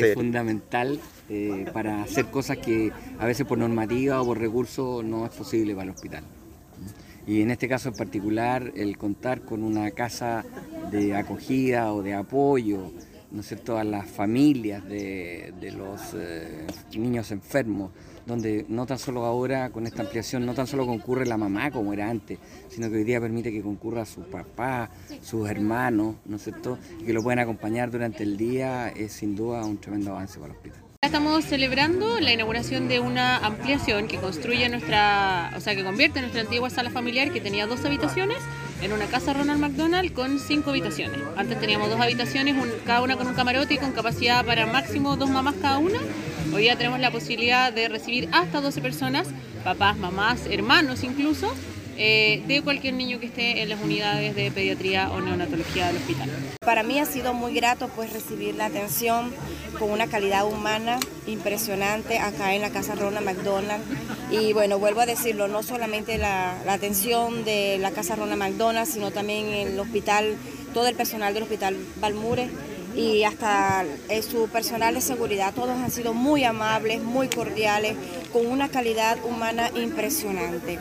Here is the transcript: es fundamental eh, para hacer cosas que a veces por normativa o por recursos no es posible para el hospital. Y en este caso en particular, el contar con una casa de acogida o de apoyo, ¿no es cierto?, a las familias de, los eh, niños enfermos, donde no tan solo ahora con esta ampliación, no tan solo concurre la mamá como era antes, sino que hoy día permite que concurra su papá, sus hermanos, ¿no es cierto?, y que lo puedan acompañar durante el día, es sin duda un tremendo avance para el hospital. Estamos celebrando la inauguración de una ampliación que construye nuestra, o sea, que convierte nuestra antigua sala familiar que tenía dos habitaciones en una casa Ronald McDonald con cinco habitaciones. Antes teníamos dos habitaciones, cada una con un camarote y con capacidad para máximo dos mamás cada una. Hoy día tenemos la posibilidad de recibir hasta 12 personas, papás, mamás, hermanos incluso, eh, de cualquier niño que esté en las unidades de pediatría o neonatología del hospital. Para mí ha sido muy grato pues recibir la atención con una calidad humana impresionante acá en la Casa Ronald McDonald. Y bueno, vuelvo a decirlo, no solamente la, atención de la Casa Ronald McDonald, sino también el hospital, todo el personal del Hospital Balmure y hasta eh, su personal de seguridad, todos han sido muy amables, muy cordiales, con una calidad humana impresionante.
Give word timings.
es 0.00 0.14
fundamental 0.14 1.00
eh, 1.28 1.66
para 1.72 2.02
hacer 2.02 2.26
cosas 2.26 2.58
que 2.58 2.92
a 3.18 3.26
veces 3.26 3.46
por 3.46 3.58
normativa 3.58 4.20
o 4.20 4.26
por 4.26 4.38
recursos 4.38 5.04
no 5.04 5.26
es 5.26 5.32
posible 5.32 5.74
para 5.74 5.84
el 5.84 5.90
hospital. 5.90 6.24
Y 7.26 7.42
en 7.42 7.50
este 7.50 7.68
caso 7.68 7.90
en 7.90 7.94
particular, 7.94 8.72
el 8.74 8.96
contar 8.96 9.42
con 9.42 9.62
una 9.62 9.90
casa 9.92 10.44
de 10.90 11.14
acogida 11.14 11.92
o 11.92 12.02
de 12.02 12.14
apoyo, 12.14 12.90
¿no 13.30 13.40
es 13.40 13.48
cierto?, 13.48 13.78
a 13.78 13.84
las 13.84 14.08
familias 14.08 14.84
de, 14.84 15.52
los 15.76 16.14
eh, 16.14 16.66
niños 16.96 17.30
enfermos, 17.30 17.92
donde 18.26 18.66
no 18.68 18.86
tan 18.86 18.98
solo 18.98 19.24
ahora 19.24 19.70
con 19.70 19.86
esta 19.86 20.02
ampliación, 20.02 20.44
no 20.44 20.54
tan 20.54 20.66
solo 20.66 20.86
concurre 20.86 21.26
la 21.26 21.36
mamá 21.36 21.70
como 21.70 21.92
era 21.92 22.08
antes, 22.08 22.38
sino 22.68 22.90
que 22.90 22.96
hoy 22.96 23.04
día 23.04 23.20
permite 23.20 23.52
que 23.52 23.62
concurra 23.62 24.04
su 24.04 24.22
papá, 24.22 24.90
sus 25.22 25.48
hermanos, 25.48 26.16
¿no 26.24 26.36
es 26.36 26.42
cierto?, 26.42 26.78
y 27.00 27.04
que 27.04 27.12
lo 27.12 27.22
puedan 27.22 27.38
acompañar 27.40 27.90
durante 27.90 28.22
el 28.22 28.36
día, 28.36 28.88
es 28.88 29.12
sin 29.12 29.34
duda 29.34 29.64
un 29.64 29.78
tremendo 29.78 30.12
avance 30.12 30.38
para 30.38 30.52
el 30.52 30.56
hospital. 30.56 30.89
Estamos 31.02 31.46
celebrando 31.46 32.20
la 32.20 32.30
inauguración 32.34 32.86
de 32.86 33.00
una 33.00 33.38
ampliación 33.38 34.06
que 34.06 34.18
construye 34.18 34.68
nuestra, 34.68 35.50
o 35.56 35.60
sea, 35.60 35.74
que 35.74 35.82
convierte 35.82 36.20
nuestra 36.20 36.42
antigua 36.42 36.68
sala 36.68 36.90
familiar 36.90 37.32
que 37.32 37.40
tenía 37.40 37.66
dos 37.66 37.86
habitaciones 37.86 38.36
en 38.82 38.92
una 38.92 39.06
casa 39.06 39.32
Ronald 39.32 39.62
McDonald 39.62 40.12
con 40.12 40.38
cinco 40.38 40.68
habitaciones. 40.68 41.18
Antes 41.38 41.58
teníamos 41.58 41.88
dos 41.88 41.98
habitaciones, 41.98 42.54
cada 42.84 43.00
una 43.00 43.16
con 43.16 43.28
un 43.28 43.32
camarote 43.32 43.72
y 43.74 43.78
con 43.78 43.92
capacidad 43.92 44.44
para 44.44 44.66
máximo 44.66 45.16
dos 45.16 45.30
mamás 45.30 45.54
cada 45.62 45.78
una. 45.78 45.98
Hoy 46.52 46.64
día 46.64 46.76
tenemos 46.76 47.00
la 47.00 47.10
posibilidad 47.10 47.72
de 47.72 47.88
recibir 47.88 48.28
hasta 48.32 48.60
12 48.60 48.82
personas, 48.82 49.26
papás, 49.64 49.96
mamás, 49.96 50.42
hermanos 50.50 51.02
incluso, 51.02 51.50
eh, 52.02 52.42
de 52.46 52.62
cualquier 52.62 52.94
niño 52.94 53.20
que 53.20 53.26
esté 53.26 53.60
en 53.60 53.68
las 53.68 53.78
unidades 53.78 54.34
de 54.34 54.50
pediatría 54.50 55.10
o 55.10 55.20
neonatología 55.20 55.88
del 55.88 55.98
hospital. 55.98 56.30
Para 56.64 56.82
mí 56.82 56.98
ha 56.98 57.04
sido 57.04 57.34
muy 57.34 57.52
grato 57.52 57.90
pues 57.94 58.10
recibir 58.10 58.54
la 58.54 58.64
atención 58.64 59.30
con 59.78 59.90
una 59.90 60.06
calidad 60.06 60.46
humana 60.46 60.98
impresionante 61.26 62.18
acá 62.18 62.54
en 62.54 62.62
la 62.62 62.70
Casa 62.70 62.94
Ronald 62.94 63.26
McDonald. 63.26 63.84
Y 64.30 64.54
bueno, 64.54 64.78
vuelvo 64.78 65.02
a 65.02 65.06
decirlo, 65.06 65.46
no 65.46 65.62
solamente 65.62 66.16
la, 66.16 66.58
atención 66.72 67.44
de 67.44 67.76
la 67.78 67.90
Casa 67.90 68.16
Ronald 68.16 68.40
McDonald, 68.40 68.88
sino 68.88 69.10
también 69.10 69.48
el 69.48 69.78
hospital, 69.78 70.36
todo 70.72 70.88
el 70.88 70.94
personal 70.94 71.34
del 71.34 71.42
Hospital 71.42 71.76
Balmure 72.00 72.48
y 72.96 73.24
hasta 73.24 73.84
eh, 74.08 74.22
su 74.22 74.48
personal 74.48 74.94
de 74.94 75.00
seguridad, 75.00 75.54
todos 75.54 75.70
han 75.70 75.90
sido 75.90 76.14
muy 76.14 76.44
amables, 76.44 77.02
muy 77.02 77.28
cordiales, 77.28 77.94
con 78.32 78.46
una 78.46 78.68
calidad 78.68 79.18
humana 79.24 79.70
impresionante. 79.74 80.78